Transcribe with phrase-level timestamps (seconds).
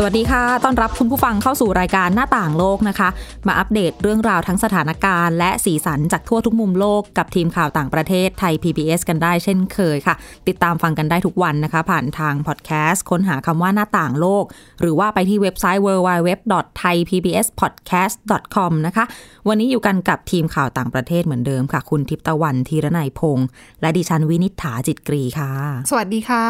[0.00, 3.08] สวัสดีค่ะ ต้อนรับคุณผู้ฟังเข้าสู่รายการหน้าต่างโลกนะคะ
[3.46, 10.14] มาอัปเดตเรื่องราวทั้งสถานการณ์และสีสันจากทั่วทุกมุมโลกกับทีมข่าวต่างประเทศไทย PBS กันได้เช่นเคยค่ะ
[10.48, 14.44] ติดตามฟังกันได้ทุกวันนะคะ ผ่านทางพอดแคสต์ ค้นหาคำว่าหน้าต่างโลก
[14.80, 19.04] หรือว่าไปที่เว็บไซต์ www.thaipbspodcast.com นะคะ
[19.48, 23.46] วันนี้อยู่กันกับทีมข่าวต่างประเทศเหมือนเดิมค่ะ คุณทิพย์ตะวันธีรนัยพงษ์
[23.80, 25.52] และดิฉันวินิษฐาจิตกรีค่ะ
[25.90, 26.46] สวัสดีค่ะ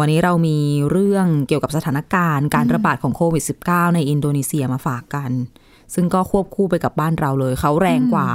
[0.00, 0.58] วันนี้เรามี
[0.90, 5.30] เรื่องเกี่ยวกับสถานการณ์การระบาดของโควิด -19 ในอินโดนีเซียมาฝากกัน
[5.94, 8.28] ซึ่งก็ควบคู่ไปกับบ้านเราเลย เขาแรงกว่า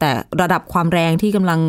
[0.00, 1.60] แต่ระดับความแรงที่กำลัง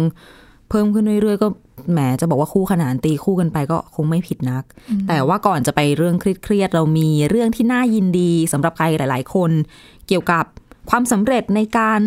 [0.70, 1.48] เพิ่มขึ้นเรื่อยๆ ก็
[1.92, 4.64] แหมจะบอกว่าคู่ขนานตีคู่กันไปก็คงไม่ผิดนัก
[5.08, 9.52] แต่ว่าก่อนจะไปเรื่องเครียดๆเรามีเรื่องที่น่ายินดีสำหรับใครหลาย ๆ คน
[10.08, 10.46] เกี่ยวกับ
[10.90, 12.02] ความสำเร็จในการ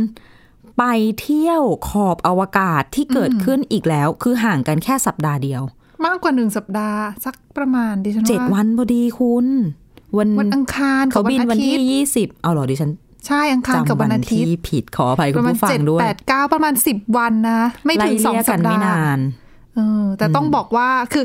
[0.79, 0.85] ไป
[1.21, 5.63] เที่ยวขอบอวกาศที่เกิดขึ้นอีกแล้ว คือห่างกันแค่สัปดาห์เดียว
[6.07, 9.47] มากกว่าหนึ่งสัปดาห์ สักประมาณดิฉันว่าเจ็ดวันพอดีคุณ
[10.17, 12.91] วันวันอังคารกับเขาบินวันที่อาทิตย์ยี่สิบเอาเหรอดิฉัน
[13.27, 19.19] ใช่อังคารกับจำวัวันนอาทิตที่ย์ผิดขออภัยปคุณระมาณผู้ฟัเจ็งดด้วยแปดเก้าประมาณสิบวันนะ ไม่ถึงสองไล่เลี่ยสักัปนดาไม่ห์นาน
[19.77, 21.25] เออแต่ต้องบอกว่าคือ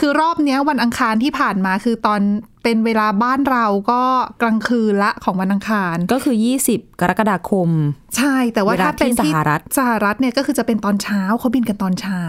[0.00, 2.20] คือรอบเนี้ยวันอังคารที่ผ่านมาคือตอน
[2.62, 4.02] เป็นเวลาบ้านเราก็
[4.42, 6.36] กลางคืนละของวันอังคารก็คือ
[6.68, 7.68] 20 กรกฎาคม
[8.16, 12.22] ใช่แต่ว่าเวลาถ้าเป็นที่สหรัฐสหรัฐเนี่ยก็คือจะเป็นตอนเช้าเขาบินกันตอนเช้า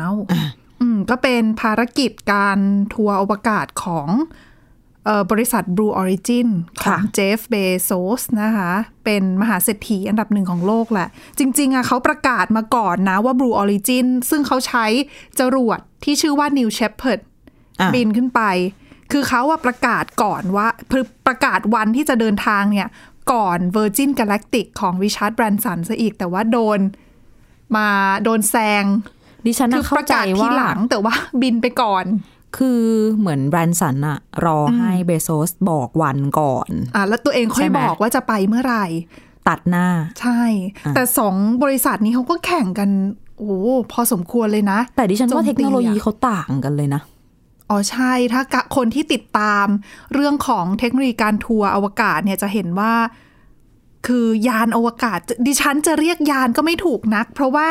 [0.82, 2.60] อืมก็เป็นภารกิจการ
[2.94, 4.45] ทัวร์อวกาศของเอ่อ
[5.32, 6.48] บริษัท Blue Origin
[6.84, 8.72] ของเจฟเบโซสนะคะ
[9.06, 11.08] เป็นมหาเศรษฐีอันดับหนึ่งของโลกแหละ
[11.40, 14.86] จริง ๆอะเขาประกาศมาก่อนนะว่า Blue Origin ซึ่งเขาใช้
[15.40, 17.20] จรวดที่ชื่อว่า New Shepard
[17.80, 18.42] อะบินขึ้นไป
[19.12, 22.88] คือเขาอะประกาศก่อนว่าคือประกาศวันที่จะเดินทางเนี่ย
[23.32, 26.80] ก่อน Virgin Galactic ของ Richard Branson ซะอีก แต่ว่าโดน
[27.76, 27.88] มา
[28.24, 28.86] โดนแซง
[29.46, 32.06] ดิฉันคืน่ะอเข้าประใจกาศทีว่าหลังแต่ว่าบินไปก่อน
[32.58, 32.84] คือ
[33.20, 38.86] เหมือนแบรนสันอะรอให้เบโซสบอกวันก่อน อะแล้วตัวเองค่อใช่ยไหมบอกว่าจะไปเมื่อไหร่
[39.48, 39.88] ตัดหน้า
[40.22, 40.42] ใช่
[40.96, 42.90] แต่สองบริษัทนี้เขาก็แข่งกัน
[43.38, 47.02] โอ้โหพอสมควรเลยนะ แต่ดิฉันว่าโจมตีเทคโนโลยีอะเขาต่างกันเลยนะ
[47.70, 49.68] อ๋อใช่ถ้ากะคนที่ติดตาม
[50.14, 52.94] เรื่องของเทคโนโลยีการทัวร์อวกาศเนี่ยจะเห็นว่า
[54.08, 57.68] คือยานอวกาศ ดิฉันจะเรียกยานก็ไม่ถูกนัก เพราะว่า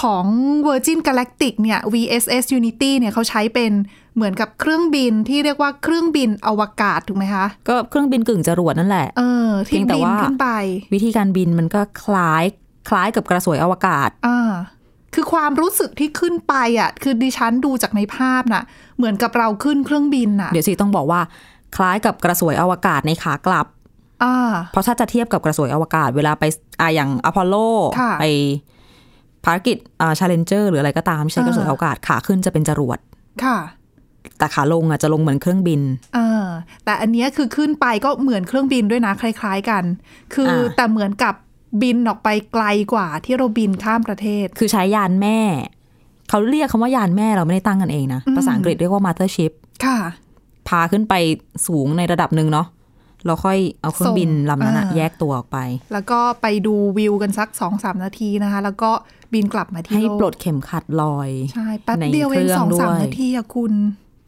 [0.00, 0.24] ของ
[0.66, 3.72] Virgin Galactic เนี่ย VSS Unity เนี่ยเขาใช้เป็น
[4.16, 10.48] เหมือนกับเครื่องบินที่เรียกว่าเครื่องบินอวกาศถูกไหมคะ ก็เครื่องบินกึ่งจรวดนั่นแหละเออเพีที่ยงแต่บินว่าขึ้นไป
[10.94, 12.44] วิธีการบินมันก็คล้าย
[12.88, 14.50] คล้ายกับกระสวยอวกาศอ่า
[15.14, 18.64] คือความรู้สึกที่ขึ้นไปอะ คือดิฉันดูจากในภาพน่ะ
[18.96, 21.20] เหมือนกับเราขึ้นเครื่องบินน่ะ เดี๋ยวสิต้องบอกว่า
[21.76, 23.66] คล้ายกับกระสวยอวกาศในขากลับ
[24.24, 24.36] อ่า
[24.72, 26.44] เพราะถ้าจะเทียบกับกระสวยอวกาศเวลาไป
[26.80, 27.54] อ่าอย่างอพอลโล
[28.00, 28.24] ค่ะไป
[29.44, 32.98] ภารกิจอ่าชาเลนเจอร์หรืออะไรก็ตามใช้กระสวยอ่าอวกาศขาขึ้นจะเป็นจรวด
[33.44, 33.58] ค่ะ
[34.38, 35.80] แต่ขาลงอะจะลงเหมือนเครื่องบิน
[36.14, 36.44] เออ
[36.84, 39.84] แต่อันเนี้ยคือขึ้นไปก็เหมือนเครื่องบินด้วยนะ คล้าย ๆกัน
[40.34, 41.34] คืออาแต่เหมือนกับ
[41.82, 45.38] บินออกไปไกลกว่าที่เราบินข้ามประเทศ คือใช้ยานแม่
[46.28, 49.52] เขาเรียกคำว่ายานแม่เราไม่ได้ตั้งกันเองนะ ภาษาอังกฤษเรียกว่า mothership
[49.84, 49.98] ค่ะ
[50.68, 51.14] พาขึ้นไป
[51.66, 52.66] สูงในระดับหนึ่งเนาะ
[53.26, 55.58] แล้วค่อยเอาเครื่องบินส่งลำนั้นอะอ่าแยกตัวออกไป
[55.92, 58.90] แล้วก็ไปดูวิวกันสักสองสามนาทีนะคะ แล้วก็
[59.32, 63.72] บินกลับมาที่ให้โลกปลดเข็มขัดลอย ใช่แป๊บในเดียวเอเครื่งองสองสามด้วยนาทีอะคุณ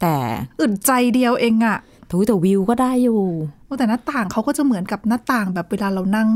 [0.01, 0.15] แต่
[0.61, 1.77] อึดใจเดียวเองอะ
[2.09, 3.21] ทุยแต่วิวก็ได้อยู่
[3.65, 6.29] โอ้แต่หน้าต่างเขาก็จะเหมือนกับหน้าต่างแบบเวลาเรานั่ง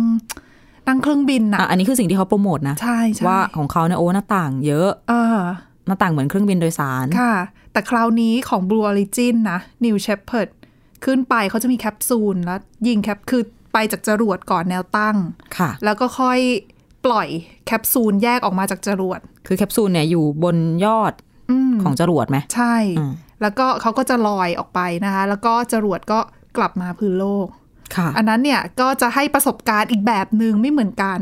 [0.88, 5.38] นั่งเครื่องบินอะอะอันนี้คือสิ่งที่เขาโปรโมทนะใช่ใช่ว่าของเขาเนี่ยโอ้หน้าต่างเยอะเออ
[5.88, 7.36] หน้าต่างเหมือนเครื่องบินโดยสารค่ะ
[7.72, 10.50] แต่คราวนี้ของ Blue Origin นะ New Shepard
[11.06, 13.44] ขึ้นไปเขาจะมีแคปซูลแล้วยิงแคปคือ
[13.74, 15.18] ไปจากจรวดก่อนแนวตั้ง
[15.58, 16.40] ค่ะ แล้วก็ค่อย
[17.06, 17.28] ปล่อย
[17.66, 20.56] แคปซูลแยกออกมาจากจรวด คือแคปซูลเนี่ยอยู่บน
[20.86, 21.14] ยอด
[21.52, 26.20] อืมของจรวดไหมใช่อืม แล้วก็เขาก็จะลอยออกไปนะคะ แล้วก็จรวดก็
[26.58, 27.48] กลับมาพื้นโลก
[27.96, 31.20] ค่ะอันนั้นเนี่ยก็จะให้ประสบการณ์อีกแบบหนึ่งไม่เหมือนกัน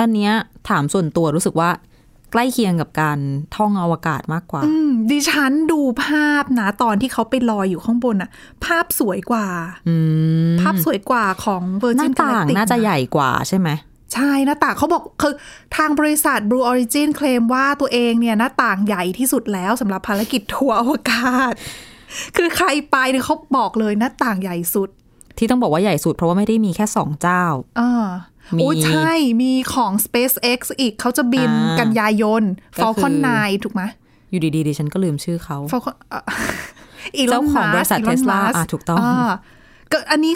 [0.00, 0.32] อันเนี้ย
[0.68, 1.70] ถามส่วนตัวรู้สึกว่า
[2.32, 3.18] ใกล้เคียงกับการ
[3.56, 8.30] ท่องอวกาศมากกว่าอืมดิฉันดูภาพนะตอนที่เขาไปลอยอยู่ข้างบนอะ
[8.64, 9.46] ภาพสวยกว่า
[9.88, 9.96] อื
[10.50, 11.62] มภาพสวยกว่าของ
[11.98, 13.68] หน้า Virgin ต่าง Galactic น่าจะใหญ่กว่าใช่ไหม
[14.14, 15.34] ใช่หน้าต่างเขาบอกคือ
[15.76, 21.52] ทางบริษัท Blue Origin เคลมว่าตัวเองเนี่ยหน้าต่างใหญ่ที่สุดแล้วสำหรับภารกิจทัวร์อวกาศ
[22.36, 24.88] คือใครไปเนี่ยเขาบอกเลยหน้าต่างใหญ่สุด
[25.38, 27.44] ที่ต้องบอกว่าใหญ่สุดเพราะว่าไม่ได้มีแค่สองเจ้า
[27.80, 28.08] อ่า
[28.56, 29.12] มีโอ้ใช่
[29.42, 32.42] มีของ SpaceX อีกเขาจะบินอ่ากันยายน
[32.78, 33.82] ก็คือ Falcon 9 ถูกไหม
[34.30, 36.22] อยู่ดีๆดิฉันก็ลืมชื่อเขา Falcon เอ่อ
[37.22, 39.30] Elon เจ้าของบริษัท Musk Elon Tesla Musk อะถูกต้องา
[39.92, 40.32] ก็อันนี้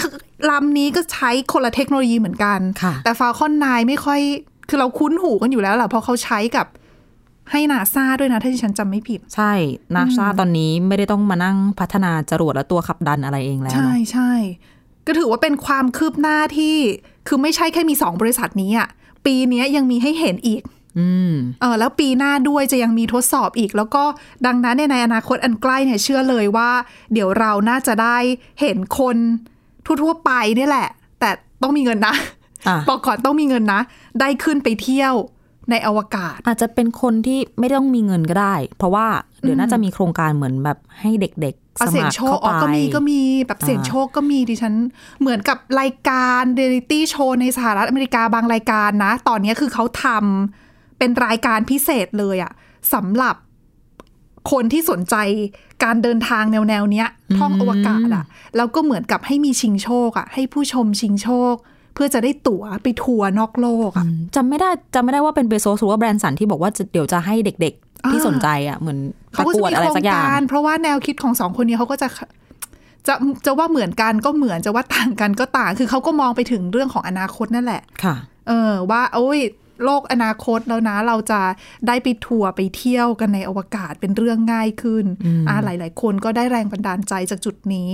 [0.51, 4.21] ลำนี้ก็ใช้คนละเทคโนโลยีเหมือนกันค่ะแต่ฟาคอนนายไม่ค่อย
[4.69, 6.67] คือเราคุ้นหูกันอยู่แล้วแหละเพราะเขาใช้กับ
[7.51, 9.53] ให้นาซาด้วยนะ ถ้าที่ฉันจำไม่ผิด ใช่
[9.95, 14.33] นาซาตอนนี้ไม่ได้ต้องมานั่งพัฒนาจรวดและตัวขับดันอะไรเองแล้ว ใช่เนอะใช่
[15.07, 16.77] ก็ถือว่าเป็นความคืบหน้าที่
[17.29, 18.89] คือไม่ใช่แค่มีสองบริษัทนี้อะ
[19.27, 20.61] ปีเนี้ยยังมีให้เห็นอีก
[20.99, 24.05] อืมเออแล้วปีหน้าด้วยจะยังมีทดสอบอีก แล้วก็
[24.47, 26.71] ดังนั้นเนี่ยในอนาคตอันใกล้เนี่ยเชื่อเลยว่า
[27.13, 28.17] เดี๋ยวเราน่าจะได้
[28.61, 29.17] เห็นคน
[30.03, 30.89] ทั่วๆไปเนี่ยแหละ
[31.21, 31.31] แต่
[31.63, 32.15] ต้องมีเงินนะ
[32.69, 33.81] อะบอกก่อนต้องมีเงินนะ
[34.21, 35.15] ได้ขึ้นไปเที่ยว
[35.71, 39.07] ในอวกาศ อาจจะเป็นคนที่ไม่ต้องมีเงินก็ได้ เพราะว่า
[39.43, 44.75] เดี๋ยวน่าจะมีโครงการเหมือนแบบให้เด็กๆเอาสเสียงมัครโชเข้าคอ๋อไปก็มีก็มีแบบเสียงโชคก็มีดิฉัน
[45.21, 50.64] เหมือนกับรายการเดลิตี้โชว์ในสหรัฐอเมริกาบางรายการนะ ตอนนี้คือเขาทำ
[50.99, 52.53] เป็นรายการพิเศษเลยอะ
[52.95, 53.37] สำหรับ
[54.53, 55.17] คนที่สนใจ
[55.85, 57.09] การเดินทางแนวแนวๆเนี้ย
[57.39, 58.25] ท่องอวกาศอะ
[58.57, 61.55] แล้วก็เหมือนกับให้มีชิงโชคอะให้ผู้ชมชิงโชค
[61.95, 68.99] เพื่อจะได้ตั๋วไปทัวร์นอกโลกอะอืมจำไม่ได้จำไม่ได้ว่าเป็นเบโซสหรือว่าแบรนด์สันที่บอกว่าจะเดี๋ยวจะให้เด็กๆ ที่อ่าสนใจอะเหมือน
[69.35, 72.09] ปเขาระก็กจะวดมีอะไรโครสังกอย่างการเพราะว่าแนวคิดของสองคนนี้เขาก็จะ
[73.07, 73.15] จะ
[73.47, 78.15] จะว่าเหมือนกันก็เหมือนจะว่าต่างกันก็ต่าง คือเขาก็มองไปถึงเรื่องของอนาคตนั่นแหละ ค่ะ
[78.49, 79.41] เออว่า โอ้ย
[79.85, 81.41] โลกอนาคตแล้วนะ เราจะ
[81.87, 85.05] ได้ไปทัวร์ไปเที่ยวกันในอวกาศเป็นเรื่องง่ายขึ้น
[85.49, 87.91] อ่าหลาย ๆ คนก็ได้แรงบันดาลใจจากจุดนี้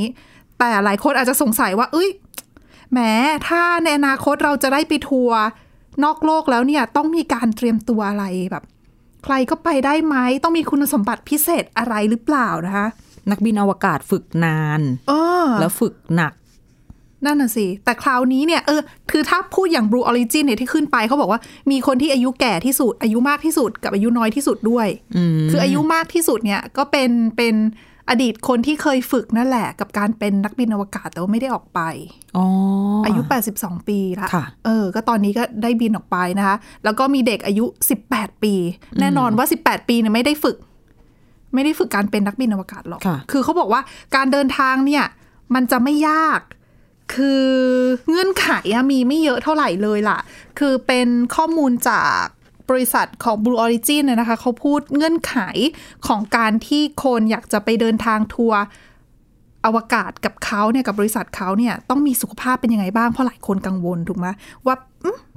[0.59, 2.11] แต่หลายคนอาจจะสงสัยว่า เอ้ย
[2.93, 2.99] แหม
[3.49, 5.41] ถ้าในอนาคตเราจะได้ไปทัวร์
[6.05, 8.65] นอกโลกแล้วเนี่ยต้องมีการเตรียมตัวอะไรแบบ
[9.25, 12.87] ใครก็ไปได้ไหมต้องมีคุณสมบัติพิเศษอะไรหรือเปล่านะคะ
[13.31, 15.13] นักบินอวกาศฝึกนานเอ
[15.45, 16.33] อแล้วฝึกหนัก
[17.25, 18.81] นั่นน่ะสิ แต่คราวนี้เนี่ยเออ
[19.11, 21.41] คือถ้าพูดอย่าง Blue Origin เนี่ยที่ขึ้นไปเขาบอกว่า
[21.71, 27.57] มีคนที่อายุแก่ที่สุด อายุมากที่สุดกับอายุน้อยที่สุดด้วยอืมคืออายุมากที่สุดเนี่ยก็เป็นเป็น
[28.13, 31.81] อดีตคนที่เคยฝึกนั่นแหละ กับการเป็นนักบินอวกาศแต่ว่าไม่ได้ออกไป
[32.37, 32.47] อ๋อ
[33.05, 33.21] ออายุ
[33.55, 37.65] 82 ปีละค่ะเออ ก็ตอนนี้ก็ได้บินออกไปนะคะ แล้วก็มีเด็กอายุ
[38.05, 38.55] 18 ปี
[39.01, 40.57] แน่นอนว่า 18 ปีเนี่ยไม่ได้ฝึก
[41.55, 43.81] ไม่ได้ฝึกการเป็นนักบินอวกาศหรอกค่ะคือเขาบอกว่า
[44.17, 45.05] การเดินทางเนี่ย
[45.55, 46.41] มันจะไม่ยาก
[47.15, 47.47] คือ
[48.09, 48.49] เงื่อนไข
[48.91, 50.19] มีไม่เยอะเท่าไหร่เลยล่ะ
[50.59, 52.23] คือเป็นข้อมูลจาก
[52.71, 55.37] บริษัทของ Blue Origin เนี่ยนะคะ เขาพูดเงื่อนไข
[56.07, 58.61] ของการที่คนอยากจะไปเดินทางทัวร์
[59.67, 64.27] อวกาศกับเขาเนี่ยกับบริษัทเขาเนี่ยต้องมีสุขภาพเป็นยังไงบ้างเพราะหลายคนกังวลถูกไหม
[64.67, 64.75] ว่า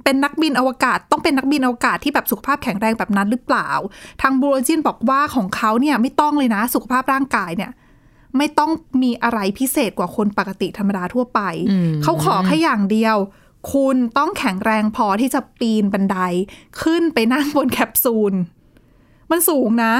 [0.04, 3.68] เป็นนักบินอวกาศต้องเป็นนักบินอวกาศที่แบบสุขภาพแข็งแรงแบบนั้นหรือเปล่า
[4.22, 7.70] ทางบูโรจินบอกว่าของเขาเนี่ยไม่ต้องเลยนะสุขภาพร่างกายเนี่ย
[8.38, 8.70] ไม่ต้อง
[9.02, 11.40] มีอะไรพิเศษกว่าคนปกติธรรมดาทั่วไป
[12.02, 13.16] เขาขอแค่อย่างเดียว
[13.72, 16.18] คุณต้องแข็งแรงพอที่จะปีนบันได
[16.82, 18.34] ขึ้นไปนั่งบนแคปซูล
[19.30, 19.94] มันสูงนะ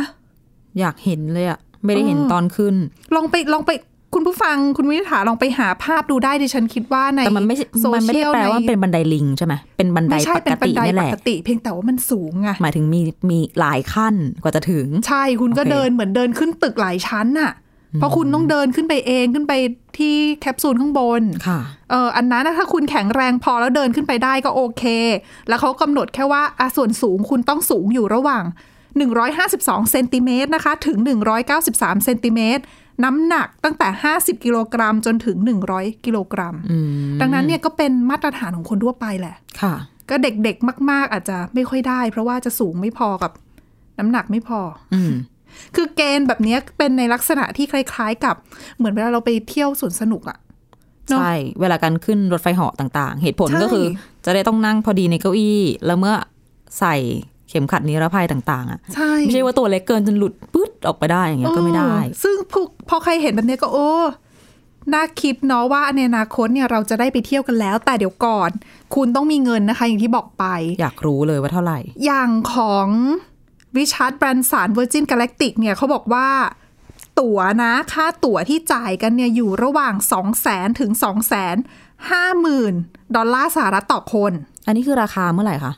[0.79, 2.75] อยากเห็นเลยอะไม่ได้เห็นตอนขึ้น
[3.15, 3.71] ลองไปลองไป
[4.15, 13.01] คุณผู้ฟังคุณวินิษฐาลองไปหาภาพดูได้ดิฉันคิดว่าในแต่มันไม่ใช่โซมันไม่เชีได้ยลแปลว่าในเป็นบันไดลิงใช่ไหมเป็นบันไดไม่ใช่ปเป็กนบันติไดนี่แหปละกติเพียงแต่ว่ามันสูงไงหมายถึงมี
[13.31, 17.53] มีหลายขั้นกว่าจะถึง ใช่คุณก็โอเคเดินเหมือนเดินขึ้นตึกหลายชั้นน่ะ
[17.99, 19.53] เพราะคุณต้องเดินขึ้นไปเองขึ้นไป
[19.99, 21.61] ที่แคปซูลข้างบนค่ะ
[21.91, 24.85] เอออันนั้นนะถ้าคุณแข็งแรงพอแล้วเดินขึ้นไปได้ก็โอเค
[25.49, 28.45] แล้วเขากำหนดแค่ว่าอะส่วนสูงคุณต้องสูงอยู่ระหว่าง
[29.17, 30.99] 152เซนติเมตรนะคะ ถึง
[31.53, 32.63] 193เซนติเมตร
[33.05, 35.37] น้ำหนักตั้งแต่ 50 กิโลกรัมจนถึง
[35.71, 36.79] 100 กิโลกรัมอื
[37.13, 39.75] มดังนั้นเนี่ยก็เป็นมาตรฐานของคนทั่วไปแหละ ค่ะ
[40.11, 43.33] ก็เด็กๆมาก ๆ อาจจะไม่ค่อยได้ เพราะว่าจะสูงไม่พอกับ
[43.99, 44.61] น้ำหนักไม่พอ
[44.95, 45.13] อืม
[45.77, 48.37] คือเกณฑ์แบบเนี้ยเป็นในลักษณะที่คล้าย ๆ กับ
[48.77, 50.39] เหมือนเวลาเราไปเที่ยวสวนสนุกอะ
[51.09, 53.87] เนอะใช่ เวลาการขึ้นรถไฟเหาะต่างๆ เหตุผลใช่ก็คือ
[54.25, 56.15] จะได้ต้องนั่งพอดีในเก้าอี้ แล้วเมื่อ
[56.79, 56.97] ใส่
[57.49, 63.91] เข็มขัดนิรภัยต่างๆอะใช่ไม่ใช่ว่าตัวเล็กเกินจนหลุดปึ๊ดออกไปได้อย่างเงี้ยก็ไม่ได้เออซึ่งพอพอใครเห็นแบบเนี้ยก็โอ้
[64.95, 68.51] น่าคิดเนาะว่าในอนาคตเนี่ยเราจะได้ไปเที่ยวกันแล้ว แต่เดี๋ยวก่อน
[68.95, 70.45] คุณต้องมีเงินนะคะ อย่างที่บอกไป
[70.81, 72.89] อยากรู้เลยว่าเท่าไหร่ อย่างของ
[73.79, 76.29] ริชาร์ดแบรนสัน Virgin Galactic เนี่ยเขาบอกว่า
[77.21, 81.47] ตั๋วนะ ค่าตั๋วที่จ่ายกันเนี่ยอยู่ระหว่าง 2 0 0แสนถึง 2 5 0 0
[82.45, 84.33] 0 0 ดอลลาร์สหรัฐต่อคน
[84.67, 85.73] อันนี้คือราคาเมื่อไหร่คะ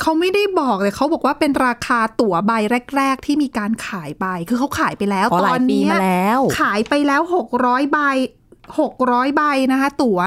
[0.00, 2.52] เขาไม่ได้บอกเลยเขาบอกว่าเป็นราคาตั๋วใบ
[2.96, 7.22] แรก ๆ ที่มีการขายใบคือเขาขายไปแล้วอ๋อตหลาอยนปีเนี้ยมาแล้วขายไปแล้ว
[7.56, 7.98] 600 ใบ
[8.68, 9.42] 600ใบ
[9.72, 10.20] นะคะ ตั๋ว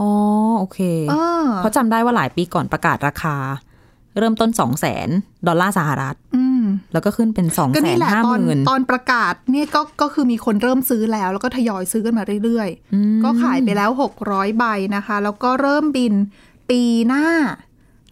[0.00, 0.10] อ๋อ
[0.58, 0.78] โอเค
[1.10, 3.36] เออเพราะจำได้ว่าหลายปีก่อนประกาศราคา
[4.18, 5.08] เริ่มต้นสองแสน
[5.46, 6.45] ดอลลาร์สหรัฐ อืม
[6.92, 13.90] แล้วก็ขึ้นเป็นสองก็แสนี่นแหละห้าตหอนมื่นตอนประกาศเนี่ยก็ก็คือมีคนเริ่มซื้อแล้ว แล้วก็ทยอยซื้อกันมาเรื่อยๆ ก็ขายไปแล้ว
[14.24, 14.64] 600ใบ
[14.96, 16.14] นะคะ แล้วก็เริ่มบิน
[16.70, 17.26] ปีหน้า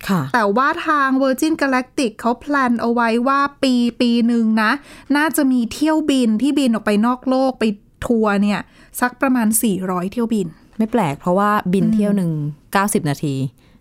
[0.09, 4.71] ค่ะแต่ว่าทาง Virgin Galactic เขา plan เอาไว้ว่าปีปีหนึ่งนะ
[5.17, 7.65] น่าจะมีเที่ยวบินที่บินออกไปนอกโลกไป
[8.07, 8.61] ทัวร์เนี่ย
[9.01, 9.49] สักประมาณ
[9.81, 10.47] 400 เที่ยวบิน
[10.79, 12.31] ไม่แปลกเพราะว่าบินเที่ยวหนึ่ง
[12.73, 13.35] เก้าสิบนาที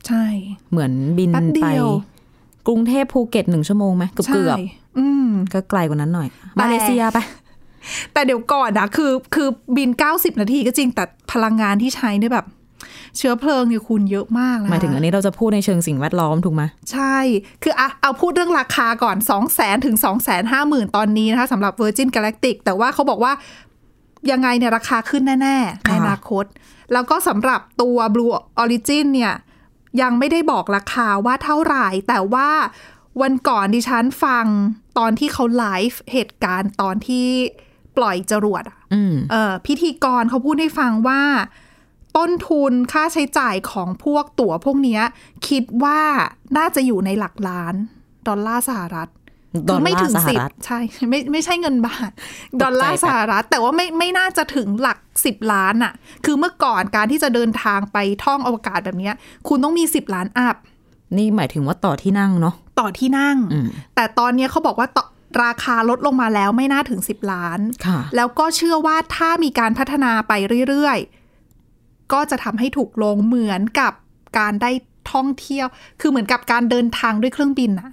[0.08, 0.26] ใช่
[0.72, 1.88] เหมือนบินแป๊บเดีไปยว
[2.68, 4.58] กรุงเทพภูเก็ตหนึ่งชั่วโมงไหมเกือบใช่เกือบ
[4.98, 7.18] อืมก็ไกลกว่านั้นหน่อยแต่มาเลเซียไป
[8.14, 12.46] แต่เดี๋ยวก่อนนะคือคือบิน 90 นาทีก็จริงแต่พลังงานที่ใช้เนี่ยแบบ
[13.18, 17.18] เชื้อเพลิงเนี่ยคุณเยอะมากนะหมายถึงอันนี้เราจะพูดในเชิงสิ่งแวดล้อมถูกไหมใช่
[17.64, 22.10] คืออะเอาพูดเรื่องราคาก่อน 2 0 0 0 0 0ถึง 2 5 0 0 0 0 ตอนนี้นะคะสำหรับ Virgin
[22.16, 23.34] Galactic แต่ว่าเขาบอกว่า
[24.32, 26.46] ยังไงเนี่ยราคาขึ้นแน่ ๆ ในอนาคต
[26.94, 28.32] แล้วก็สำหรับตัว Blue
[28.64, 29.34] Origin เนี่ย
[30.02, 32.50] ยังไม่ได้บอกราคาว่าเท่าไหร่ แต่ว่า
[33.22, 34.46] วันก่อนดิฉันฟัง
[34.98, 37.28] ตอนที่เขาไลฟ์เหตุการณ์ตอนที่
[37.98, 41.22] ปล่อยจรวดอะอืมเอ่อพิธีกรเขาพูดให้ฟังว่า
[42.18, 45.04] ต้นทุนค่าใช้จ่ายของพวกตั๋วพวกเนี้ย
[45.48, 46.00] คิดว่า
[46.58, 47.76] น่าจะอยู่ในหลักล้าน
[48.28, 49.10] ดอลลาร์สหรัฐ
[49.68, 50.80] ดอลคือไม่ลาถึร์งสหสิบรัฐใช่
[51.10, 55.94] ไม่ไม่ใช่เงินบาทตกใจดอลลาร์สหรัฐ แต่ว่าไม่ไม่น่าจะถึงหลักสิบล้านอะ
[56.26, 59.16] คือเมื่อก่อนการที่จะเดินทางไปท่องอวกาศแบบเนี้ย
[59.48, 60.56] คุณต้องมีสิบล้านอัพ
[61.18, 65.06] นี่หมายถึงว่าต่อที่นั่งเนาะต่อที่นั่งอืมแต่ตอนเนี้ยเขาบอกว่าต่อ
[65.44, 70.34] ราคาลดลงมาแล้วไม่น่าถึง10ล้านค่ะแล้วก็เชื่อว่าถ้ามีการพัฒนาไป
[70.70, 73.94] เรื่อยๆ ก็จะทำให้ถูกลงเหมือนกับ
[74.40, 74.72] การได้
[75.14, 75.68] ท่องเที่ยว
[76.02, 77.92] คือเหมือนกับการเดินทางด้วยเครื่องบินอะ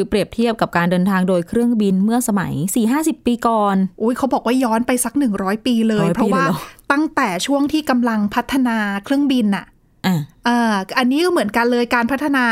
[0.00, 2.52] คือเปรียบเทียบกับการเดินทางโดยเครื่องบินเมื่อสมัย
[2.90, 6.58] 4-50 ปีก่อน อุ้ยเขาบอกว่าย้อนไปสักหนึ่งร้อยปีเลยร้อยปีเพราะว่าเลยเหรอ
[6.92, 9.64] ตั้งแต่ช่วงที่กำลังพัฒนาเครื่องบินอะ
[10.06, 10.14] อะ
[10.44, 12.46] เอ่ออันนี้ก็เหมือนกันเลยการพัฒนา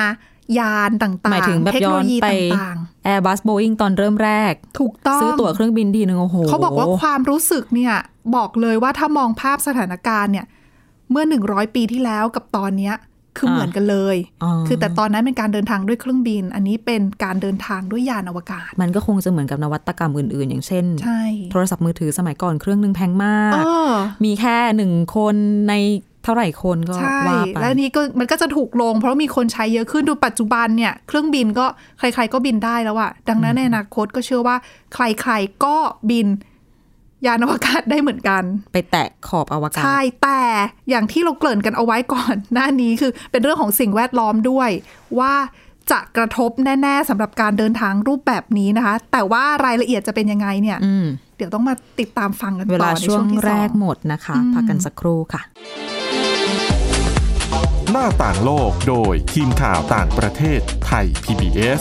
[0.58, 2.26] ยานต่างหมายถึงๆแบบเทคโนย้อโลนยีไป
[2.56, 7.94] ต่าง Airbus Boeing ตอนเริ่มแรกๆถูกต้อง ซื้อตั๋วเครื่องบินทีนึงโอ้โหเขาบอกว่าความรู้สึกเนี่ย
[8.36, 10.46] บอกเลยว่าถ้ามองภาพสถานการณ์เนี่ย
[11.10, 12.94] เมื่อหนึ่งร้อยปีที่แล้วกับตอนเนี้ย
[13.38, 23.92] คือเหมือนกันเลยอ๋อคือแต่ตอนนั้นเป็นการเดินทางด้วยเครื่องบิน อันนี้เป็นการเดินทางด้วยยานอวกาศ มันก็คงจะเหมือนกับนวัตกรรมอื่นๆ อย่างเช่นใช่โทรศัพท์มือถือสมัยก่อนเครื่องหนึ่งแพงมากเออ
[24.24, 25.34] มีแค่หนึ่งคน
[25.68, 25.74] ใน
[26.24, 31.66] เท่าไหร่คนก็ใช่ว่าไปและนี้ก็มันก็จะถูกลง เพราะมีคนใช้เยอะขึ้นดูปัจจุบันเนี่ยเครื่องบินก็
[31.98, 34.56] ใคร ๆ ก็บินได้แล้วอะดังนั้นในอนาคตก็เชื่อว่า
[34.94, 35.76] ใคร ๆ ก็
[36.10, 36.26] บิน
[37.26, 38.42] ยานอวกาศได้เหมือนกัน
[38.72, 40.42] ไปแตะขอบอวกาศ ใช่ แต่
[40.90, 44.70] อย่างที่เราเกริ่นกันเอาไว้ก่อนหน้านี้คือเป็นเรื่องของสิ่งแวดล้อมด้วย
[45.18, 45.34] ว่า
[45.90, 51.06] จะกระทบแน่ ๆสำหรับการเดินทางรูปแบบนี้นะคะ แต่ว่ารายละเอียดจะเป็นยังไงเนี่ยอืม
[51.36, 55.42] เดี๋ยวต้องมาติดตามฟังกันเวต่ลาอในช่วช่งวงที่แรสอกงหมดนะคะ พักกันสักครู่ค่ะ
[57.92, 61.80] หน้าต่างโลกโดยทีมข่าวต่างประเทศไทย PBS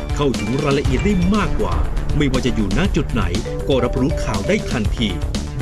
[0.15, 1.75] เข้าถึงรายละเอียดได้มากกว่า
[2.17, 3.23] ไม่ว่าจะอยู่ณจุดไหน
[3.67, 5.09] ก็รับรู้ข่าวได้ทันที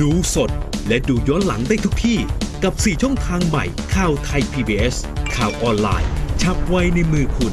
[0.00, 0.50] ดูสด
[0.88, 2.18] และดูย้อนหลังได้ทุกที่
[2.62, 3.64] กับ 4 ช่องทางใหม่
[3.94, 4.96] ข่าวไทย PBS
[5.36, 6.10] ข่าวออนไลน์
[6.42, 7.52] ชับไว้ในมือคุณ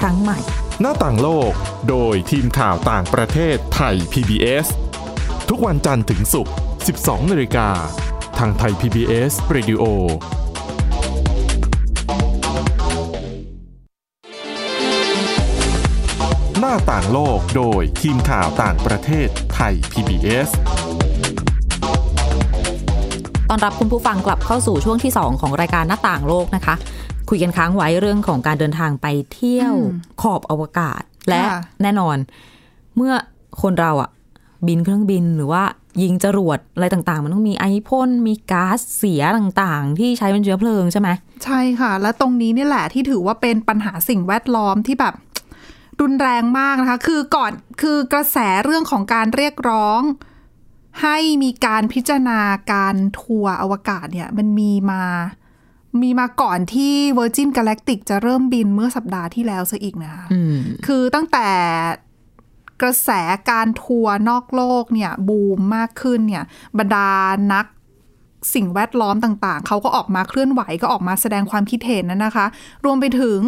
[0.00, 0.38] ครั้งใหม่
[0.80, 1.52] หน้าต่างโลก
[1.88, 4.66] โดยทีมข่าวต่างประเทศไทย PBS
[5.48, 6.54] ทุกวันจันทร์ถึงศุกร์
[6.92, 7.68] 12นาฬิกา
[8.38, 9.82] ทางไทย PBS Radio
[16.58, 20.48] หน้าต่างโลกโดยทีมข่าวต่างประเทศไทย PBS
[23.48, 26.74] ตอนรับคุณผู้ฟังกลับเข้าสู่ช่วงที่ 2 ของรายการหน้าต่างโลกนะคะ
[27.30, 29.74] คุยกันค้างไว้เรื่องของการเดินทางไปเที่ยว
[30.22, 32.16] ขอบอวกาศ และค่ะแน่นอน
[32.96, 33.12] เมื่อ
[33.62, 34.10] คนเราอะ
[34.66, 35.62] บินเครื่องบินหรือว่า
[36.02, 41.08] ยิงจรวดอะไรต่างๆ มันต้องมีไอพ่นมีก๊าซเสียต่างๆ ที่ใช้เป็นเชื้อเพลิงใช่ไหม
[41.44, 45.14] ใช่ค่ะ และตรงนี้นี่แหละที่ถือว่าเป็นปัญหาสิ่งแวดล้อมที่แบบ
[46.00, 50.00] รุนแรงมากนะคะ คือก่อนคือกระแสเรื่องของการเรียกร้อง
[51.02, 52.40] ให้มีการพิจารณา
[52.72, 55.02] การทัวร์อวกาศเนี่ย มันมีมา
[56.02, 60.56] มีมาก่อนที่ Virgin Galactic จะเริ่มบินเมื่อสัปดาห์ที่แล้วซะอีกนะคะอืม
[60.86, 61.48] คือตั้งแต่
[62.82, 63.10] กระแส
[63.50, 66.44] การทัวร์นอกโลกเนี่ยบูมมากขึ้นเนี่ย
[66.78, 67.08] บรรดา
[67.52, 67.66] นัก
[68.54, 72.46] สิ่งแวดล้อมต่างๆ เขาก็ออกมาเคลื่อนไหวก็ออกมาแสดงความคิดเห็นนะนะคะ
[72.84, 73.40] รวมไปถึง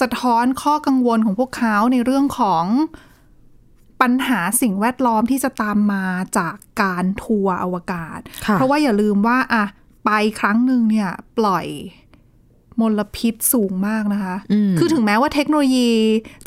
[0.00, 2.64] สะท้อนข้อกังวลของพวกเขาในเรื่องของ
[4.00, 6.04] ปัญหาสิ่งแวดล้อมที่จะตามมา
[6.38, 9.64] จากการทัวร์อวกาศค่ะเพราะว่าอย่าลืมว่าอะ
[10.08, 11.66] ไปครั้งหนึ่งเนี่ยปล่อย
[12.80, 15.90] มลพิษสูงมากนะคะอืมคือถึงแม้ว่าเทคโนโลยี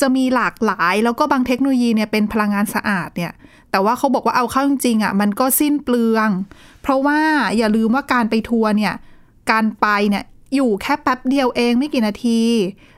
[0.02, 3.34] จะมีหลากหลาย แล้วก็บางเทคโนโลยีเนี่ยเป็นพลังงานสะอาดเนี่ย
[3.72, 6.30] แต่ว่าเขาบอกว่าเอาเข้าจริงๆอะมันก็สิ้นเปลือง
[6.82, 7.20] เพราะว่า
[7.58, 8.94] อย่าลืมว่าการไปทัวร์เนี่ย
[9.52, 10.24] การไปเนี่ย
[10.56, 12.42] อยู่แค่แป๊บเดียวเองไม่กี่นาที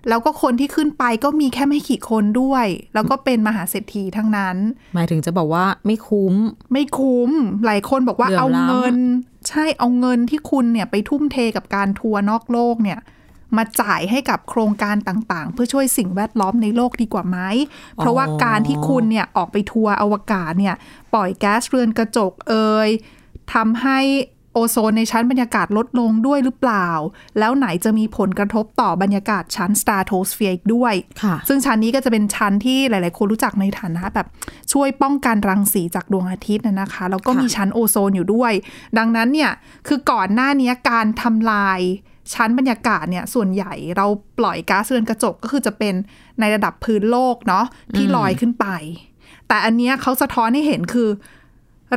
[0.09, 4.57] แล้วก็คนที่ขึ้นไปก็มีแค่ไม่กี่คนด้วย แล้วก็เป็นมหาเศรษฐีทั้งนั้น
[4.95, 6.33] หมายถึงจะบอกว่าไม่คุ้ม
[6.73, 7.29] ไม่คุ้ม
[7.65, 8.97] หลายคนบอกว่าเหลื่อมเอาล้ำเงิน
[9.49, 12.99] ใช่เอาเงินที่คุณเนี่ยไปทุ่มเทกับการทัวร์นอกโลกเนี่ย
[13.57, 17.37] มาจ่ายให้กับโครงการต่างๆ เพื่อช่วยสิ่งแวดล้อมในโลกดีกว่าไหม
[17.95, 20.75] เพราะว่าการที่คุณเนี่ยออกไปทัวร์อวกาศเนี่ย
[21.13, 22.89] ปล่อยแก๊สเรือนกระจกเอ่ย
[23.53, 23.99] ทำให้
[24.53, 26.89] โอโซนในชั้นบรรยากาศลดลงด้วยหรือเปล่า
[27.39, 34.27] แล้วไหนจะมีผลกระทบต่อบรรยากาศชั้นสตราโทสเฟียร์อีกด้วยค่ะซึ่งชั้นนี้ก็จะเป็นชั้นที่หลาย ๆ คนรู้จักในฐานะแบบ
[34.71, 38.53] ช่วยป้องกันรังสีจากดวงอาทิตย์นะนะคะ แล้วก็ค่ะมีชั้นโอโซนอยู่ด้วย
[38.97, 39.51] ดังนั้นเนี่ย
[39.87, 41.79] คือก่อนหน้านี้การทำลาย
[42.33, 44.07] ชั้นบรรยากาศเนี่ยส่วนใหญ่เรา
[44.39, 45.93] ปล่อยก๊าซเรือนกระจกก็คือจะเป็น
[46.39, 48.67] ในระดับพื้นโลกเนาะที่ลอยขึ้นไป
[49.47, 51.09] แต่อันเนี้ยเขาสะท้อนให้เห็นคือ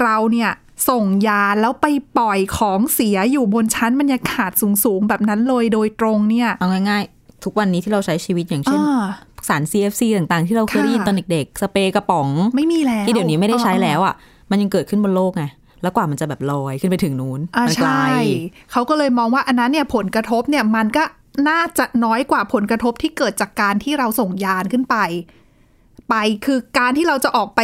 [0.02, 0.50] เราเนี่ย
[0.88, 1.86] ส่งยาแล้วไป
[2.18, 4.50] ปล่อยของเสียอยู่บนชั้นบรรยากาศ
[4.84, 9.06] สูงๆ แบบนั้นเลยโดยตรงเนี่ย เอาง่ายๆ ทุกวันนี้ที่เราใช้ชีวิตอย่างเช่นอ่า
[9.48, 14.14] สาร CFC ต่างๆ ที่เราเคยได้ยินค่ะตอนเด็กๆ สเปรย์กระป๋องไม่มีแล้วที่เดี๋ยวนี้ไม่ได้ใช้อ่าแล้วอะ
[14.50, 15.44] มันยังเกิดขึ้นบนโลกไง
[15.82, 18.10] แล้วกว่ามันจะแบบลอยขึ้นไปถึงนู้นอ่ามันไกลใช่
[18.72, 21.04] เขาก็เลยมองว่าอันนั้นเนี่ยผลกระทบเนี่ยมันก็
[21.48, 24.96] น่าจะน้อยกว่าผลกระทบที่เกิดจากการที่เราส่งยานขึ้นไป
[26.08, 27.60] ไปคือการที่เราจะออกไป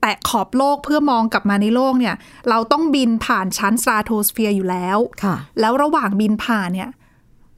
[0.00, 2.14] แตะขอบโลกเพื่อมองกลับมาในโลกเนี่ย
[2.48, 6.90] เราต้องบินผ่านชั้นสตราโทสเฟียร์อยู่แล้ว ค่ะ แล้วระหว่างบินผ่านเนี่ย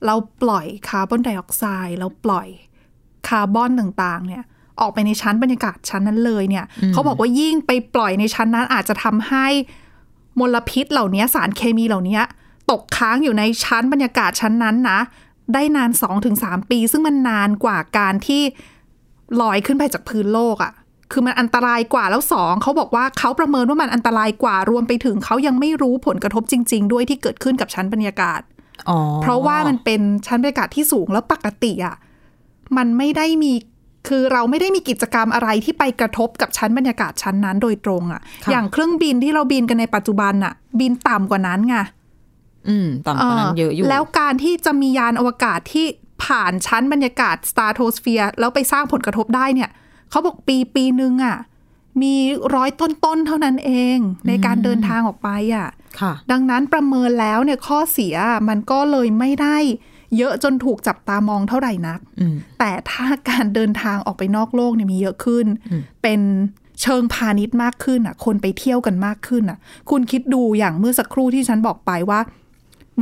[0.07, 2.49] เราปล่อยคาร์บอนไดออกไซด์เราปล่อย
[3.29, 4.45] คาร์บอนต่างๆ เนี่ย
[4.81, 9.47] ออกไปในชั้นบรรยากาศชั้นนั้นเลยเนี่ยอืมเขาบอกว่ายิ่งไปปล่อยในชั้นนั้นอาจจะทำให้
[10.39, 12.21] มลพิษเหล่านี้สารเคมีเหล่านี้
[12.71, 14.99] ตกค้างอยู่ในชั้นบรรยากาศชั้นนั้นนะ
[15.55, 15.91] ได้นาน
[16.31, 18.43] 2-3 ปี ซึ่งมันนานกว่าการที่
[19.41, 20.73] ลอยขึ้นไปจากพื้นโลกอะ่ะ
[21.13, 28.41] คือมันอันตรายกว่าแล้วสองเขาบอกว่าเขาประเมินว่ามันอันตรายกว่ารวมไปถึงเขายังไม่รู้ผลกระทบจริง ๆ ด้วยที่เกิดขึ้นกับชั้นบรรยากาศ
[28.89, 31.97] อ๋อเพราะว่ามันเป็นชั้นบรรยากาศที่สูงแล้วปกติอะ
[32.77, 33.53] มันไม่ได้มี
[34.09, 41.77] คือเราไม่ได้มีกิจกรรมอะไรที่ไปกระทบกับชั้นบรรยากาศชั้นนั้นโดยตรงอะค่ะ อย่างเครื่องบินที่เราบินกันในปัจจุบันอะ บินต่ำกว่านั้นไง
[42.69, 45.87] อืมต่ำกว่านั้นเยอะอยู่ แล้วการที่จะมียานอวกาศที่
[46.25, 49.71] ผ่านชั้นบรรยากาศสตาร์โทสเฟียร์แล้วไปสร้างผลกระทบได้เนี่ย
[50.13, 51.37] เขาบอกปีปีหนึ่งอะ
[52.03, 52.15] มี
[52.55, 55.69] ร้อยต้นๆเท่านั้นเอง ในการเดินทางออกไปอะ
[56.01, 58.15] ค่ะดังนั้นประเมินแล้วเนี่ยข้อเสีย
[58.49, 59.57] มันก็เลยไม่ได้
[60.17, 66.21] เยอะจนถูกจับตามองเท่าไหร่นักอืมแต่ถ้าการเดินทางออกไปนอกโลกเนี่ยมีเยอะขึ้นอืมเป็น
[66.83, 69.59] เชิงพาณิชย์มากขึ้นอะ คนไปเที่ยวกันมากขึ้นอะ
[69.91, 72.21] คุณคิดดูอย่างเมื่อสักครู่ที่ฉันบอกไปว่า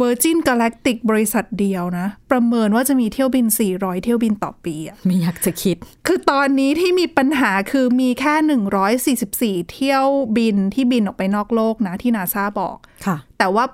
[0.00, 5.76] Virgin Galactic บริษัทเดียวนะ ประเมินว่าจะมีเที่ยวบิน 400 เที่ยวบินต่อปีอะไม่อยากจะคิด
[6.06, 12.76] คือตอนนี้ที่มีปัญหาคือมีแค่ 144 เที่ยวบินที่บินออกไปนอกโลกนะที่นาซาบอก
[13.06, 13.64] ค่ะ แต่ว่า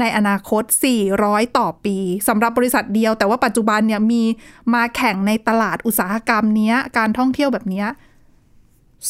[0.00, 0.62] ในอนาคต
[1.10, 1.96] 400 ต่อปี
[2.28, 4.22] สำหรับบริษัทเดียว แต่ว่าปัจจุบันเนี่ยมี
[4.74, 7.86] มาแข่งในตลาดอุตสาหกรรมเนี้ยการท่องเที่ยวแบบเนี้ย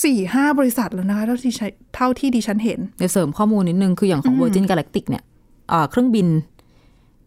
[0.04, 5.22] สี่ห้าบริษัทแล้วนะคะเท่าที่ใช้เท่าที่ดิฉันเห็น เดี๋ยวเสริมข้อมูลนิดนึง คืออย่างของ Virgin Galactic เนี่ย
[5.68, 6.26] เอ่อเครื่องบิน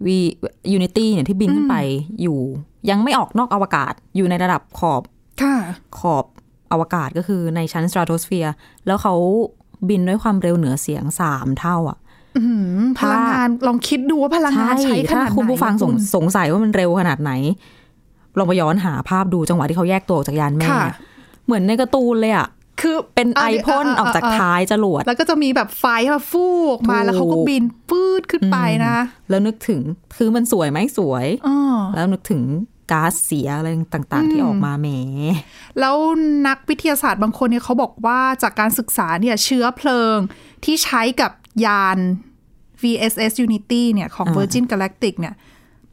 [0.06, 1.78] V Unity เนี่ยที่บินขึ้นไป
[2.22, 2.40] อยู่
[2.90, 5.02] ยังไม่ออกนอกอวกาศอยู่ในระดับขอบ
[5.42, 5.56] ค่ะ
[6.00, 6.26] ขอบ
[6.72, 8.54] อวกาศก็คือในชั้นสตราโตสเฟียร์
[8.86, 9.16] แล้วเขา
[9.90, 11.98] บินด้วยความเร็วเหนือเสียงสามเท่าอะ
[12.36, 17.32] อื้อหือพลังงานลองคิดดูว่าพลังงานใช้ขถ้านาดไหนคุณผู้ฟังสงณสงสัยว่ามันเร็วขนาดไหน
[18.38, 20.86] ลองไปย้อนหาภาพดูจังหวะที่เขาแยกตัวออกจากยานแม่ค่ะ
[21.46, 22.48] เหมือนในการ์ตูนเลยอะ
[22.82, 28.96] คือเป็นไอเดี๋ยวพ่นออกจากเท้ายจรวด แล้วก็จะมีแบบไฟมาฟูออกมาถูกแล้วเขาก็บินปืดขึ้นไปนะ
[29.30, 29.82] แล้วนึกถึง
[30.16, 31.58] คือมันสวยไหมสวยอ้อ
[31.96, 32.44] แล้วนึกถึง
[32.92, 34.88] ก๊าซเสียอะไรต่างๆ ที่ออกมาแหม
[35.80, 35.96] แล้ว
[36.48, 40.18] นักวิทยาศาสตร์บางคนเนี่ยเขาบอกว่าจากการศึกษาเนี่ยเชื้อเพลิง
[40.66, 41.32] ที่ใช้กับ
[41.66, 41.98] ยาน
[42.82, 45.36] VSS Unity เนี่ยของอ่า Virgin Galactic เนี่ย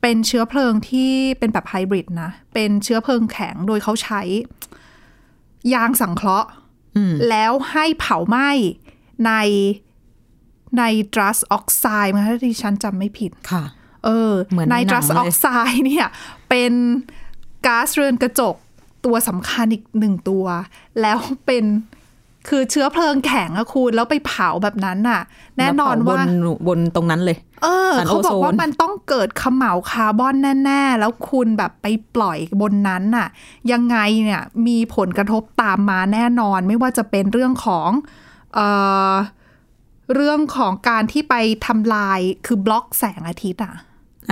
[0.02, 4.20] เป็นเชื้อเพลิงที่เป็นแบบไฮบริดนะ เป็นเชื้อเพลิงแข็งโดยเขาใช้
[5.74, 6.48] ยางสังเคราะห์
[7.30, 8.50] แล้วให้เผาไหม้
[9.26, 9.32] ใน
[10.78, 10.82] ใน
[11.14, 13.64] ดรัสออกไซด์มาถ้าที่ฉันจำไม่ผิดค่ะ
[14.04, 16.06] เออเหมือนไนในหนัตรังสเลยออกไซด์เนี่ย
[16.48, 16.72] เป็น
[17.66, 18.56] ก๊าซเรือนกระจก
[19.04, 20.44] ตัวสำคัญอีกหนึ่งตัว
[21.00, 21.64] แล้วเป็น
[22.48, 25.20] คือเชื้อเพลิงแข็งอะคุณแล้วไปเผาแบบนั้นน่ะ
[25.58, 26.32] แน่นอนว่าบน
[26.68, 33.28] บนตรงนั้นเลย เออสารเขาบอกว่าโอโซนมันต้องเกิดเขม่าวคาร์บอนแน่ ๆ แล้วคุณแบบไปปล่อยบนนั้นน่ะ
[33.72, 37.90] ยังไงเนี่ยมีผลกระทบตามมาแน่นอน ไม่ว่าจะเป็นเรื่องของ
[38.54, 38.66] เอ่
[39.12, 39.12] อ
[40.14, 41.34] เรื่องของการที่ไป
[41.66, 43.74] ทำลายคือบล็อกแสงอาทิตย์อะ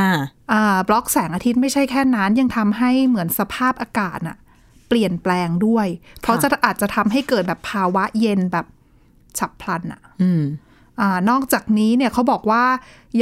[0.01, 0.12] อ่า
[0.53, 4.37] อ่าบล็อกแสงอาทิตย์ไม่ใช่แค่นั้น ยังทำให้เหมือนสภาพอากาศน่ะ
[4.88, 5.87] เปลี่ยนแปลงด้วย
[6.21, 8.66] เพราะจะอาจจะทำให้เกิดแบบภาวะเย็นแบบ
[9.38, 10.42] ฉับพลันอะ อืม
[11.00, 12.64] อานอกจากนี้เนี่ยเขาบอกว่า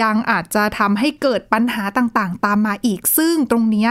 [0.02, 3.90] ยังอาจจะทำให้เกิดปัญหาต่างๆ ตามมาอีก ซึ่งตรงเนี้ย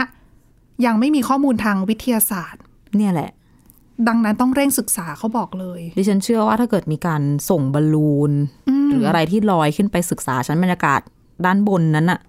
[0.86, 2.62] ยังไม่มีข้อมูลทางวิทยาศาสตร์
[2.98, 3.30] เนี่ยแหละ
[4.08, 8.32] ดังนั้นต้องเร่งศึกษาเขาบอกเลย ดิฉันเชื่อว่าถ้าเกิดมีการส่งบอลลูน
[8.90, 11.02] หรืออะไรที่ลอยขึ้นไปศึกษาชั้นบรรยากาศ
[11.46, 12.20] ด้านบนนั้นอะ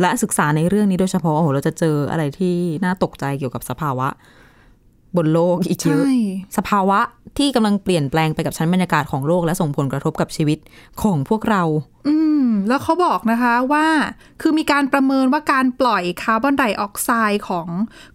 [0.00, 4.08] และศึกษาในเรื่องนี้โดยเฉพาะโอ้โหเราจะเจออะไรที่น่าตกใจเกี่ยวกับสภาวะ
[5.16, 6.12] บนโลกอีกเยอะใช่
[6.56, 7.00] สภาวะ
[7.38, 10.58] ที่กำลังเปลี่ยนแปลงไปกับชั้นบรรยากาศของโลก และส่งผลกระทบกับชีวิต
[11.02, 11.62] ของพวกเรา
[12.08, 13.86] อืม แล้วเขาบอกนะคะว่า
[14.40, 17.68] คือมีการประเมินว่าการปล่อยคาร์บอนไดออกไซด์ของ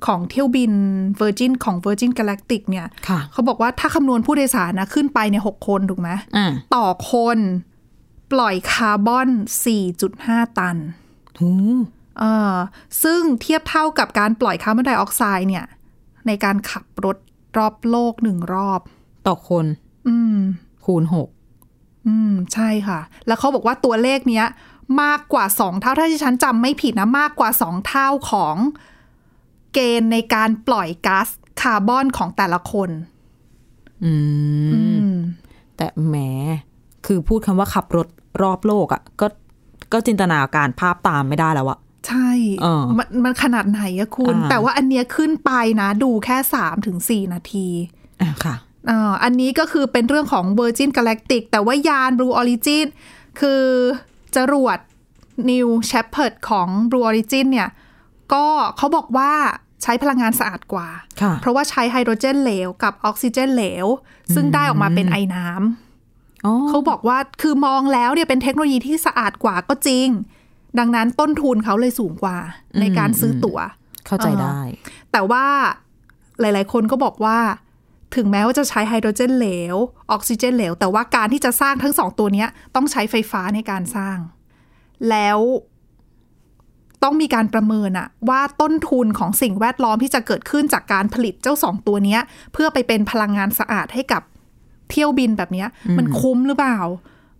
[0.05, 0.71] ของเที่ยวบิน
[1.19, 7.37] Virgin ของ Virgin Galactic เนี่ยค่ะเขาบอกว่าถ้าคำนวณผู้โดยสารนะขึ้นไปเนี่ยหกคนถูกไหมอ่าต่อคน
[8.33, 9.29] ปล่อยคาร์บอน
[9.93, 10.77] 4.5 ตัน
[11.39, 11.49] หู
[12.19, 12.55] เออ
[13.03, 15.65] ซึ่งเทียบเท่ากับการปล่อยคาร์บอนไดออกไซด์เนี่ย
[16.27, 17.17] ในการขับรถ
[17.57, 18.81] รอบโลกหนึ่งรอบ
[19.27, 19.65] ต่อคน
[20.07, 20.37] อืม
[20.85, 21.29] คูณหก
[22.07, 24.45] อืม ใช่ค่ะ แล้วเขาบอกว่าตัวเลขเนี้ย
[25.01, 28.55] มากกว่าสองเท่าถ้าที่ฉันจำไม่ผิดนะ มากกว่าสองเท่าของ
[29.73, 31.27] เกณฑ์ในการปล่อยก๊าซ
[31.61, 32.89] คาร์บอนของแต่ละคน
[34.03, 34.13] อื
[34.73, 35.13] อืมม
[35.77, 36.15] แต่แหม
[37.05, 38.07] คือพูดคำว่าขับรถ
[38.41, 39.27] รอบโลกอะ่ะ ก็
[39.93, 41.84] ก็จินตนาการภาพตามไม่ได้แล้วอะใช่เออ
[42.97, 47.67] มันมันขนาดไหนอะคุณอ่าแต่ว่าอันเนี้ยขึ้นไปนะดูแค่สามถึงสี่นาที
[48.21, 48.55] อะค่ะ
[48.89, 52.85] อ่าอันนี้ก็คือเป็นเรื่องของ Virgin Galactic แต่ว่ายาน Blue Origin
[53.39, 53.63] คือ
[54.35, 54.77] จรวด
[55.49, 57.69] New Shepard ของ Blue Origin เนี่ย
[58.33, 58.45] ก็
[58.77, 59.31] เขาบอกว่า
[59.83, 60.87] ใช้พลังงานสะอาดกว่า
[61.21, 63.85] ค่ะเพราะว่าใช้ไฮโดรเจนเหลวกับออกซิเจนเหลว
[64.35, 70.07] ซึ่งได้ออกมาเป็นไอน้ำเขาบอกว่าคือมองแล้วเนี่ยเป็นเทคโนโลยีที่สะอาดกว่าก็จริง
[70.79, 72.37] ดังนั้นต้นทุนเขาเลยสูงกว่า
[72.79, 73.59] ในการซื้อตั๋ว
[74.05, 74.59] เข้าใจได้
[75.11, 75.45] แต่ว่า
[76.39, 77.37] หลาย ๆ คนก็บอกว่า
[78.15, 79.75] ถึงแม้ว่าจะใช้ไฮโดรเจนเหลว
[80.11, 84.17] ออกซิเจนเหลว แต่ว่าการที่จะสร้างทั้งสองตัวเนี้ยต้องใช้ไฟฟ้าในการสร้าง
[85.09, 85.39] แล้ว
[87.03, 92.21] ต้องมีการประเมินอะว่าต้นทุนของสิ่งแวดล้อมที่จะเกิดขึ้นจากการผลิตเจ้าสองตัวเนี้ย
[92.53, 94.21] เพื่อไปเป็นพลังงานสะอาดให้กับ
[94.89, 96.79] เที่ยวบินแบบเนี้ยมันคุ้มหรือเปล่า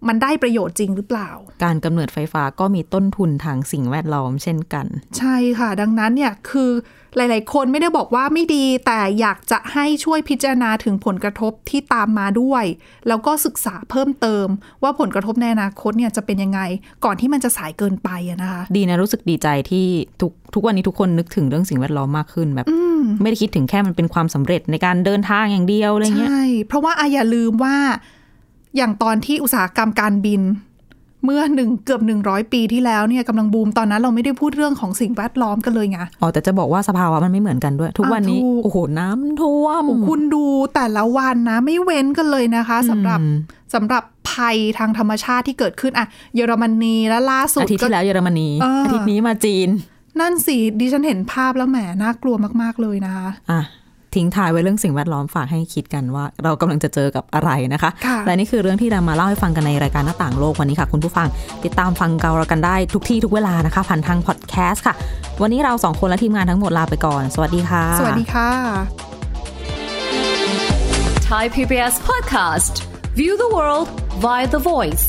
[0.08, 1.30] มันได้ประโยชน์จริงหรือเปล่า
[1.64, 4.86] การกำเนิดไฟฟ้าก็มีต้นทุนทางสิ่งแวดล้อมเช่นกัน
[5.18, 6.72] ใช่ค่ะ ดังนั้นเนี่ยคือ
[7.18, 12.66] หลาย ๆ คนไม่ได้บอกว่าไม่ดี แต่อยากจะให้ช่วยพิจารณาถึงผลกระทบที่ตามมาด้วย
[13.08, 14.48] แล้วก็ศึกษาเพิ่มเติม
[14.84, 16.60] ว่าผลกระทบในอนาคตเนี่ยจะเป็นยังไง
[17.06, 19.86] ก่อนที่มันจะสายเกินไปอะนะคะ ดีนะรู้สึกดีใจที่
[20.22, 27.76] ทุกทุกวันนี้ทุกคนนึกถึงเรื่องสิ่งแวดล้อมมากขึ้นแบบอืมไม่ได้คิดถึงแค่มันเป็นความสำเร็จในการเดินทางอย่างเดียวอะไรเงี้ยใช่เพราะว่าอะอย่าลืมว่า
[28.78, 30.42] อย่างตอนที่อุตสาหกรรมการบิน
[31.26, 43.20] เมื่อหนึ่งเกือบหนึ่งร้อยปีที่แล้วเนี่ยกำลังบูมตอนนั้นเราไม่ได้พูดเรื่องของสิ่งแวดล้อมกันเลยไงอ๋อแต่จะบอกว่าสภาวะมันไม่เหมือนกันด้วย ทุกวันนี้อะถูกโอ้โหน้ำท่วมโอ้คุณดูแต่ละวันนะ ไม่เว้นกันเลยนะคะสำหรับ
[43.74, 49.70] สำหรับภัยทางธรรมชาติที่เกิดขึ้นอะเยอรมนีและล่าสุดอาทิตย์ที่แล้วเยอรมนีเออออาทิตย์นี้มาจีน
[50.20, 53.62] นั่นสิดิฉันเห็นภาพแล้วแหมน่ากลัวมาก ๆเลยนะคะอะ
[54.16, 61.28] ทิ้งท้ายไว้เรื่องสิ่งแวดล้อมฝากให้คิดกันว่า เรากำลังจะเจอกับอะไรนะคะค่ะและนี่คือเรื่องที่เรามาเล่าให้ฟังกันในรายการหน้าต่างโลกวันนี้ค่ะ คุณผู้ฟัง
[61.64, 64.96] ติดตามฟังเรากันได้ทุกที่ทุกเวลานะคะผ่านทางพอดแคสต์ค่ะ
[65.42, 68.50] วันนี้เราสองคนและทีมงานทั้งหมดลาไปก่อน สวัสดีค่ะ สวัสดีค่ะ
[71.30, 72.74] Thai PBS podcast.
[73.20, 73.88] View the world
[74.26, 75.06] via the voice.